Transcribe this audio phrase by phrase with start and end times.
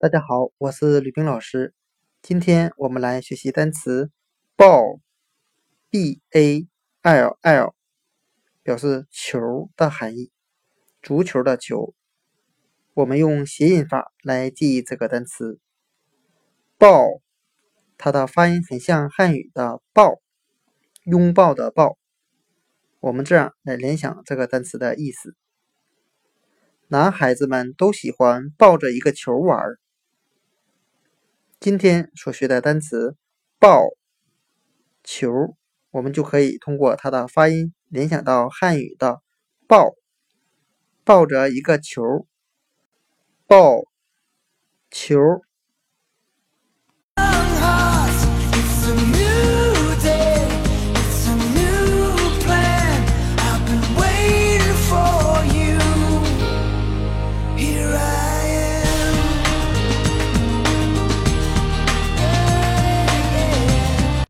[0.00, 1.74] 大家好，我是吕冰老师。
[2.22, 4.12] 今天我们来学习单词
[4.56, 6.68] “ball”，b a
[7.02, 7.74] l l，
[8.62, 9.40] 表示球
[9.74, 10.30] 的含义，
[11.02, 11.96] 足球的球。
[12.94, 15.58] 我们用谐音法来记忆这个单词
[16.78, 17.20] “ball”，
[17.96, 20.20] 它的发音很像汉语的“抱”，
[21.02, 21.98] 拥抱的“抱”。
[23.00, 25.34] 我们这样来联想这个单词的意思：
[26.86, 29.58] 男孩子们都喜欢抱着一个球玩。
[31.60, 33.16] 今天所学的单词
[33.58, 33.82] “抱
[35.02, 35.28] 球”，
[35.90, 39.20] 我们就可以通过它的发音联想到汉语的
[39.66, 39.96] “抱”，
[41.04, 42.28] 抱着一个球，
[43.48, 43.82] 抱
[44.88, 45.18] 球。